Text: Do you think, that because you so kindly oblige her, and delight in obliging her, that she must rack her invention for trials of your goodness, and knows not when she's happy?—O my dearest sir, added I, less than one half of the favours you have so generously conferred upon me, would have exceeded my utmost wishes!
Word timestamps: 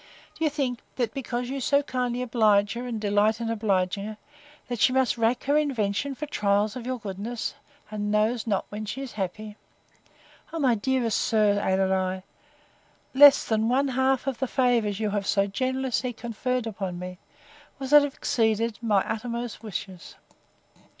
Do 0.33 0.43
you 0.43 0.49
think, 0.49 0.79
that 0.95 1.13
because 1.13 1.47
you 1.47 1.61
so 1.61 1.83
kindly 1.83 2.23
oblige 2.23 2.73
her, 2.73 2.87
and 2.87 2.99
delight 2.99 3.39
in 3.39 3.51
obliging 3.51 4.05
her, 4.07 4.17
that 4.67 4.79
she 4.79 4.91
must 4.91 5.15
rack 5.15 5.43
her 5.43 5.59
invention 5.59 6.15
for 6.15 6.25
trials 6.25 6.75
of 6.75 6.87
your 6.87 6.97
goodness, 6.99 7.53
and 7.91 8.09
knows 8.11 8.47
not 8.47 8.65
when 8.69 8.83
she's 8.83 9.11
happy?—O 9.11 10.57
my 10.57 10.73
dearest 10.73 11.19
sir, 11.19 11.59
added 11.59 11.91
I, 11.91 12.23
less 13.13 13.45
than 13.45 13.69
one 13.69 13.89
half 13.89 14.25
of 14.25 14.39
the 14.39 14.47
favours 14.47 14.99
you 14.99 15.11
have 15.11 15.27
so 15.27 15.45
generously 15.45 16.13
conferred 16.13 16.65
upon 16.65 16.97
me, 16.97 17.19
would 17.77 17.91
have 17.91 18.03
exceeded 18.03 18.79
my 18.81 19.07
utmost 19.07 19.61
wishes! 19.61 20.15